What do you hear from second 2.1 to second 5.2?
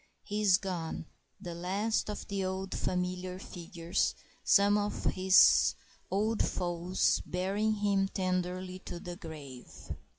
the old familiar figures, some of